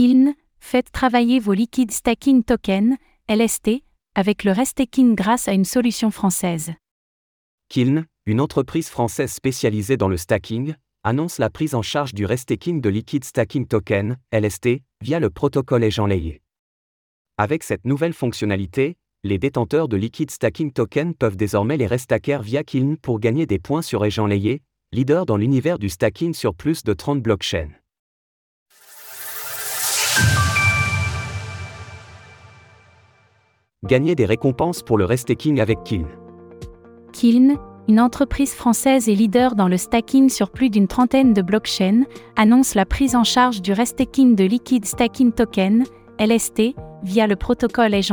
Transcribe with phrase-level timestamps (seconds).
[0.00, 2.96] Kiln, faites travailler vos liquides stacking tokens,
[3.28, 3.82] LST,
[4.14, 6.72] avec le restaking grâce à une solution française.
[7.68, 10.72] Kiln, une entreprise française spécialisée dans le stacking,
[11.04, 15.82] annonce la prise en charge du restaking de liquid stacking token, LST, via le protocole
[15.82, 16.40] Layé.
[17.36, 22.64] Avec cette nouvelle fonctionnalité, les détenteurs de liquid stacking token peuvent désormais les restacker via
[22.64, 24.62] Kiln pour gagner des points sur Layé,
[24.92, 27.79] leader dans l'univers du stacking sur plus de 30 blockchains.
[33.90, 36.06] Gagner des récompenses pour le restaking avec Kiln.
[37.12, 37.56] Kiln,
[37.88, 42.04] une entreprise française et leader dans le stacking sur plus d'une trentaine de blockchains,
[42.36, 45.82] annonce la prise en charge du restaking de Liquid Stacking Token,
[46.20, 48.12] LST, via le protocole Edge.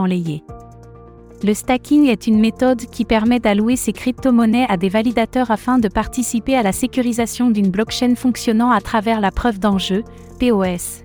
[1.44, 5.90] Le stacking est une méthode qui permet d'allouer ses crypto-monnaies à des validateurs afin de
[5.90, 10.04] participer à la sécurisation d'une blockchain fonctionnant à travers la preuve d'enjeu,
[10.40, 11.04] POS.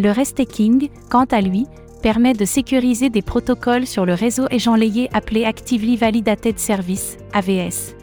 [0.00, 1.66] Le restaking, quant à lui,
[1.98, 7.94] permet de sécuriser des protocoles sur le réseau éjanlayé appelé Actively Validated Service, AVS.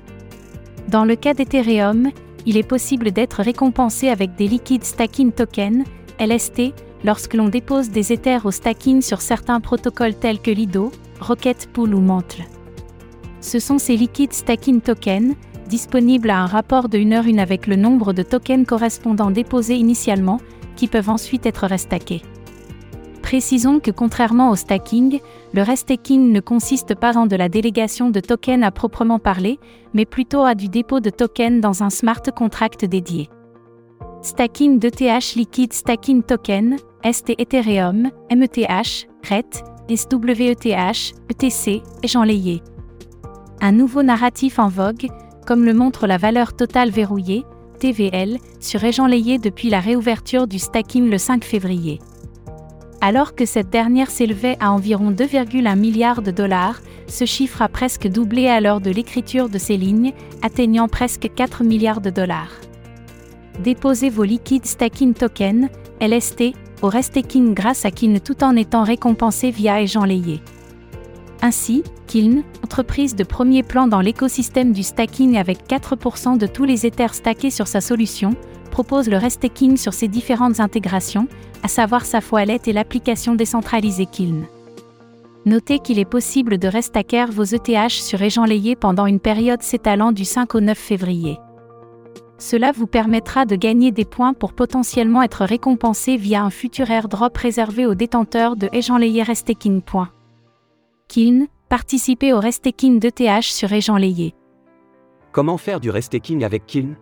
[0.88, 2.12] Dans le cas d'Ethereum,
[2.46, 5.84] il est possible d'être récompensé avec des liquides stacking tokens,
[6.20, 11.70] LST, lorsque l'on dépose des Ethers au stacking sur certains protocoles tels que Lido, Rocket
[11.74, 12.44] Pool ou Mantle.
[13.42, 15.36] Ce sont ces liquides stacking tokens,
[15.68, 19.76] disponibles à un rapport de 1 heure une avec le nombre de tokens correspondant déposés
[19.76, 20.40] initialement,
[20.76, 22.22] qui peuvent ensuite être restackés.
[23.36, 25.20] Précisons que contrairement au stacking,
[25.54, 29.60] le restaking ne consiste pas en de la délégation de tokens à proprement parler,
[29.94, 33.28] mais plutôt à du dépôt de tokens dans un smart contract dédié.
[34.22, 42.62] Stacking d'ETH Liquid Stacking Token, ST Ethereum, METH, RET, SWETH, ETC, et
[43.60, 45.08] Un nouveau narratif en vogue,
[45.46, 47.44] comme le montre la valeur totale verrouillée,
[47.82, 52.00] TVL, sur Layé depuis la réouverture du stacking le 5 février
[53.02, 58.08] alors que cette dernière s'élevait à environ 2,1 milliards de dollars, ce chiffre a presque
[58.08, 62.52] doublé à l'heure de l'écriture de ces lignes, atteignant presque 4 milliards de dollars.
[63.64, 65.70] Déposez vos liquides stacking tokens,
[66.02, 70.42] LST, au restaking grâce à Kiln tout en étant récompensé via Agent Layé.
[71.42, 76.86] Ainsi, Kiln, entreprise de premier plan dans l'écosystème du stacking avec 4% de tous les
[76.86, 78.36] Ethers stackés sur sa solution,
[78.76, 81.30] propose le restaking sur ses différentes intégrations,
[81.64, 84.48] à savoir sa Wallet et l'application décentralisée Kiln.
[85.46, 90.26] Notez qu'il est possible de restacker vos ETH sur Layé pendant une période s'étalant du
[90.26, 91.40] 5 au 9 février.
[92.38, 97.38] Cela vous permettra de gagner des points pour potentiellement être récompensé via un futur airdrop
[97.38, 98.68] réservé aux détenteurs de
[99.00, 99.84] Layé Restaking.
[101.08, 104.36] Kiln, participez au restaking d'ETH sur Layé.
[105.32, 106.98] Comment faire du restaking avec Kiln?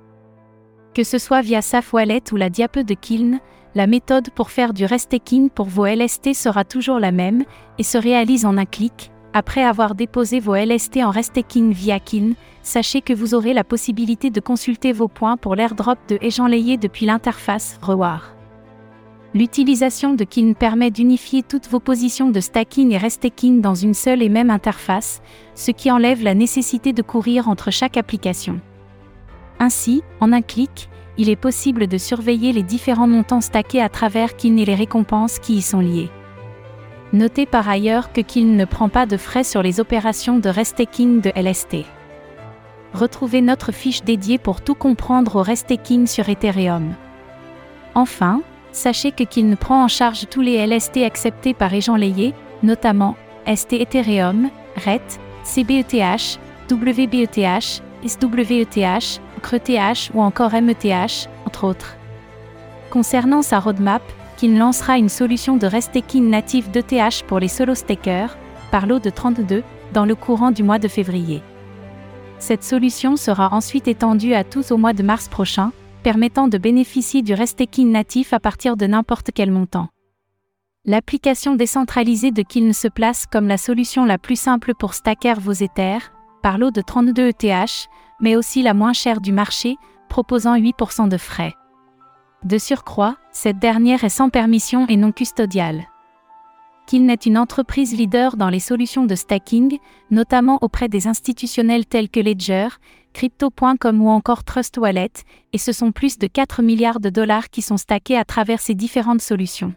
[0.93, 3.39] Que ce soit via SAF Wallet ou la Diape de Kiln,
[3.75, 7.43] la méthode pour faire du restaking pour vos LST sera toujours la même
[7.79, 9.11] et se réalise en un clic.
[9.33, 14.29] Après avoir déposé vos LST en restaking via Kiln, sachez que vous aurez la possibilité
[14.29, 18.21] de consulter vos points pour l'airdrop de Layé depuis l'interface Reward.
[19.33, 24.21] L'utilisation de Kiln permet d'unifier toutes vos positions de stacking et restaking dans une seule
[24.21, 25.23] et même interface,
[25.55, 28.61] ce qui enlève la nécessité de courir entre chaque application.
[29.63, 34.35] Ainsi, en un clic, il est possible de surveiller les différents montants stackés à travers
[34.35, 36.09] Kiln et les récompenses qui y sont liées.
[37.13, 41.21] Notez par ailleurs que Kiln ne prend pas de frais sur les opérations de restaking
[41.21, 41.85] de LST.
[42.93, 46.93] Retrouvez notre fiche dédiée pour tout comprendre au restaking sur Ethereum.
[47.95, 48.41] Enfin,
[48.73, 53.15] sachez que Kiln prend en charge tous les LST acceptés par Agent Layé, notamment
[53.47, 56.37] ST Ethereum, RET, CBETH,
[56.69, 61.97] WBETH, SWETH, CRETH ou encore METH, entre autres.
[62.89, 64.01] Concernant sa roadmap,
[64.37, 68.35] Kin lancera une solution de restaking native d'ETH pour les solo stakers,
[68.71, 71.43] par lot de 32, dans le courant du mois de février.
[72.39, 75.71] Cette solution sera ensuite étendue à tous au mois de mars prochain,
[76.01, 79.87] permettant de bénéficier du restaking natif à partir de n'importe quel montant.
[80.85, 85.53] L'application décentralisée de Kiln se place comme la solution la plus simple pour stacker vos
[85.53, 86.11] Ethers,
[86.41, 87.87] par lot de 32 ETH,
[88.23, 89.75] mais aussi la moins chère du marché,
[90.09, 91.53] proposant 8% de frais.
[92.45, 95.83] De surcroît, cette dernière est sans permission et non custodiale.
[96.87, 99.77] Qu'il n'est une entreprise leader dans les solutions de stacking,
[100.09, 102.69] notamment auprès des institutionnels tels que Ledger,
[103.13, 105.11] Crypto.com ou encore Trust Wallet,
[105.51, 108.73] et ce sont plus de 4 milliards de dollars qui sont stackés à travers ces
[108.73, 109.73] différentes solutions.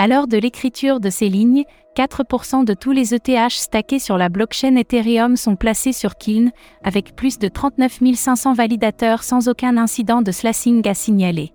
[0.00, 1.64] À l'heure de l'écriture de ces lignes,
[1.96, 6.52] 4% de tous les ETH stackés sur la blockchain Ethereum sont placés sur Kiln,
[6.84, 11.52] avec plus de 39 500 validateurs sans aucun incident de slashing à signaler.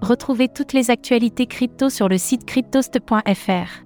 [0.00, 3.84] Retrouvez toutes les actualités crypto sur le site cryptost.fr.